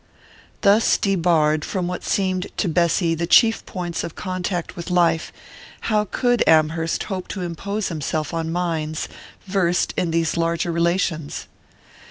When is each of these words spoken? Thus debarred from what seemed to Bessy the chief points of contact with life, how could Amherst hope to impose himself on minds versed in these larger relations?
Thus 0.61 0.97
debarred 0.97 1.63
from 1.63 1.87
what 1.87 2.03
seemed 2.03 2.47
to 2.57 2.67
Bessy 2.67 3.13
the 3.13 3.27
chief 3.27 3.63
points 3.67 4.03
of 4.03 4.15
contact 4.15 4.75
with 4.75 4.89
life, 4.89 5.31
how 5.81 6.05
could 6.05 6.43
Amherst 6.47 7.03
hope 7.03 7.27
to 7.27 7.43
impose 7.43 7.89
himself 7.89 8.33
on 8.33 8.51
minds 8.51 9.07
versed 9.45 9.93
in 9.95 10.09
these 10.09 10.35
larger 10.37 10.71
relations? 10.71 11.45